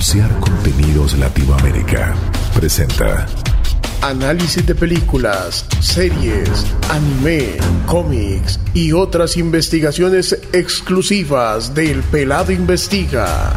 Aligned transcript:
Anunciar 0.00 0.40
Contenidos 0.40 1.18
Latinoamérica 1.18 2.16
presenta 2.54 3.26
Análisis 4.00 4.64
de 4.64 4.74
películas, 4.74 5.66
series, 5.82 6.64
anime, 6.88 7.58
cómics 7.84 8.58
y 8.72 8.92
otras 8.92 9.36
investigaciones 9.36 10.32
exclusivas 10.54 11.74
del 11.74 12.02
Pelado 12.04 12.50
Investiga. 12.50 13.52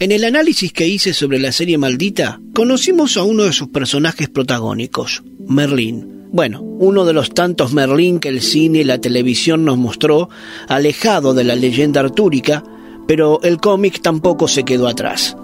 En 0.00 0.10
el 0.10 0.24
análisis 0.24 0.72
que 0.72 0.88
hice 0.88 1.12
sobre 1.12 1.38
la 1.38 1.52
serie 1.52 1.78
Maldita, 1.78 2.40
conocimos 2.56 3.16
a 3.16 3.22
uno 3.22 3.44
de 3.44 3.52
sus 3.52 3.68
personajes 3.68 4.28
protagónicos, 4.28 5.22
Merlín. 5.46 6.13
Bueno, 6.34 6.62
uno 6.62 7.04
de 7.04 7.12
los 7.12 7.30
tantos 7.30 7.72
Merlín 7.74 8.18
que 8.18 8.28
el 8.28 8.42
cine 8.42 8.80
y 8.80 8.84
la 8.84 9.00
televisión 9.00 9.64
nos 9.64 9.78
mostró, 9.78 10.28
alejado 10.66 11.32
de 11.32 11.44
la 11.44 11.54
leyenda 11.54 12.00
artúrica, 12.00 12.64
pero 13.06 13.38
el 13.44 13.58
cómic 13.58 14.02
tampoco 14.02 14.48
se 14.48 14.64
quedó 14.64 14.88
atrás. 14.88 15.36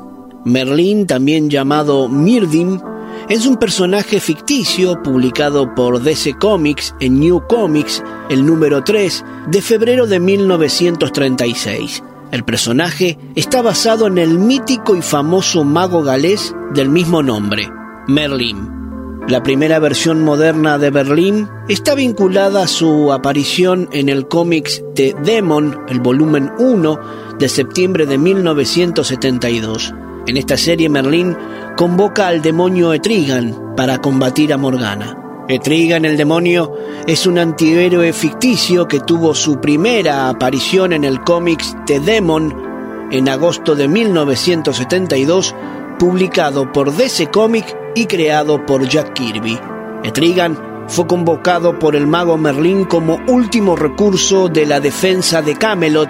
Merlín, 0.44 1.06
también 1.06 1.48
llamado 1.48 2.08
Mirdim, 2.08 2.80
es 3.28 3.46
un 3.46 3.56
personaje 3.56 4.18
ficticio 4.18 5.00
publicado 5.00 5.76
por 5.76 6.02
DC 6.02 6.34
Comics 6.40 6.92
en 6.98 7.20
New 7.20 7.42
Comics, 7.48 8.02
el 8.28 8.44
número 8.44 8.82
3, 8.82 9.24
de 9.46 9.62
febrero 9.62 10.08
de 10.08 10.18
1936. 10.18 12.02
El 12.32 12.42
personaje 12.42 13.16
está 13.36 13.62
basado 13.62 14.08
en 14.08 14.18
el 14.18 14.40
mítico 14.40 14.96
y 14.96 15.02
famoso 15.02 15.62
mago 15.62 16.02
galés 16.02 16.52
del 16.74 16.88
mismo 16.88 17.22
nombre, 17.22 17.70
Merlin. 18.08 18.79
La 19.28 19.42
primera 19.42 19.78
versión 19.78 20.24
moderna 20.24 20.78
de 20.78 20.90
Berlín 20.90 21.48
está 21.68 21.94
vinculada 21.94 22.64
a 22.64 22.66
su 22.66 23.12
aparición 23.12 23.88
en 23.92 24.08
el 24.08 24.26
cómics 24.26 24.82
The 24.94 25.14
Demon, 25.22 25.78
el 25.88 26.00
volumen 26.00 26.50
1 26.58 26.98
de 27.38 27.48
septiembre 27.48 28.06
de 28.06 28.18
1972. 28.18 29.94
En 30.26 30.36
esta 30.36 30.56
serie 30.56 30.88
Merlín 30.88 31.36
convoca 31.76 32.28
al 32.28 32.42
demonio 32.42 32.92
Etrigan 32.92 33.74
para 33.76 34.00
combatir 34.00 34.52
a 34.52 34.56
Morgana. 34.56 35.16
Etrigan 35.48 36.04
el 36.04 36.16
demonio 36.16 36.72
es 37.06 37.26
un 37.26 37.38
antihéroe 37.38 38.12
ficticio 38.12 38.88
que 38.88 39.00
tuvo 39.00 39.34
su 39.34 39.60
primera 39.60 40.28
aparición 40.28 40.92
en 40.92 41.04
el 41.04 41.20
cómics 41.22 41.76
The 41.86 42.00
Demon 42.00 42.70
en 43.10 43.28
agosto 43.28 43.74
de 43.74 43.88
1972, 43.88 45.54
publicado 46.00 46.72
por 46.72 46.96
DC 46.96 47.30
Comics 47.30 47.76
y 47.94 48.06
creado 48.06 48.64
por 48.64 48.88
Jack 48.88 49.12
Kirby. 49.12 49.60
Etrigan 50.02 50.86
fue 50.88 51.06
convocado 51.06 51.78
por 51.78 51.94
el 51.94 52.06
mago 52.06 52.38
Merlín 52.38 52.86
como 52.86 53.20
último 53.28 53.76
recurso 53.76 54.48
de 54.48 54.64
la 54.64 54.80
defensa 54.80 55.42
de 55.42 55.54
Camelot 55.54 56.08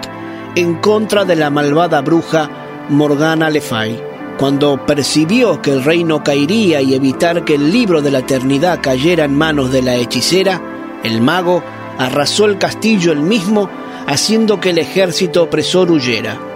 en 0.55 0.75
contra 0.75 1.25
de 1.25 1.35
la 1.35 1.49
malvada 1.49 1.99
bruja 1.99 2.87
Morgana 2.87 3.49
Le 3.49 3.59
Fay. 3.59 4.01
Cuando 4.39 4.85
percibió 4.85 5.61
que 5.61 5.71
el 5.71 5.83
reino 5.83 6.23
caería 6.23 6.81
y 6.81 6.95
evitar 6.95 7.43
que 7.43 7.55
el 7.55 7.69
libro 7.69 8.01
de 8.01 8.11
la 8.11 8.19
eternidad 8.19 8.79
cayera 8.81 9.25
en 9.25 9.35
manos 9.37 9.73
de 9.73 9.81
la 9.81 9.95
hechicera, 9.95 10.99
el 11.03 11.19
mago 11.19 11.61
arrasó 11.97 12.45
el 12.45 12.57
castillo 12.57 13.11
él 13.11 13.21
mismo, 13.21 13.69
haciendo 14.07 14.61
que 14.61 14.69
el 14.69 14.77
ejército 14.77 15.43
opresor 15.43 15.91
huyera. 15.91 16.50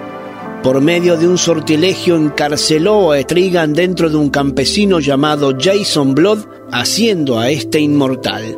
Por 0.66 0.82
medio 0.82 1.16
de 1.16 1.28
un 1.28 1.38
sortilegio 1.38 2.16
encarceló 2.16 3.12
a 3.12 3.20
Etrigan 3.20 3.74
dentro 3.74 4.10
de 4.10 4.18
un 4.18 4.32
campesino 4.32 5.00
llamado 5.00 5.56
Jason 5.60 6.16
Blood, 6.16 6.40
haciendo 6.72 7.38
a 7.38 7.52
este 7.52 7.80
inmortal. 7.80 8.58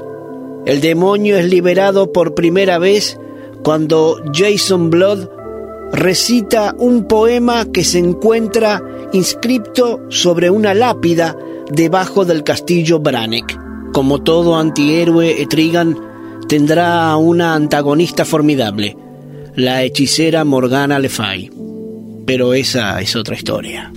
El 0.66 0.80
demonio 0.80 1.38
es 1.38 1.50
liberado 1.50 2.14
por 2.14 2.34
primera 2.34 2.80
vez 2.80 3.20
cuando 3.62 4.24
Jason 4.34 4.90
Blood 4.90 5.28
recita 5.92 6.74
un 6.80 7.10
poema 7.10 7.66
que 7.74 7.84
se 7.84 8.00
encuentra 8.00 8.82
inscripto 9.12 10.00
sobre 10.08 10.50
una 10.50 10.74
lápida 10.74 11.38
debajo 11.70 12.24
del 12.24 12.46
castillo 12.46 13.00
Branek. 13.00 13.60
Como 13.92 14.24
todo 14.24 14.56
antihéroe, 14.56 15.42
Etrigan 15.42 16.00
tendrá 16.48 17.18
una 17.18 17.54
antagonista 17.54 18.24
formidable, 18.24 18.96
la 19.56 19.84
hechicera 19.84 20.46
Morgana 20.46 21.00
Le 21.00 21.10
Fay. 21.10 21.67
Pero 22.28 22.54
esa 22.54 23.00
es 23.00 23.16
otra 23.16 23.36
historia. 23.36 23.90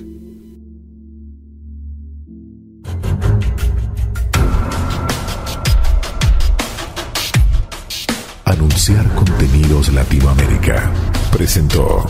Anunciar 8.44 9.04
Contenidos 9.16 9.92
Latinoamérica 9.92 10.92
presentó 11.32 12.06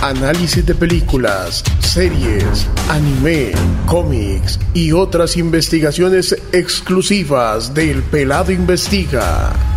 Análisis 0.00 0.64
de 0.64 0.74
películas, 0.74 1.62
series, 1.80 2.66
anime, 2.88 3.52
cómics 3.84 4.58
y 4.72 4.92
otras 4.92 5.36
investigaciones 5.36 6.34
exclusivas 6.52 7.74
del 7.74 8.02
Pelado 8.02 8.50
Investiga. 8.50 9.73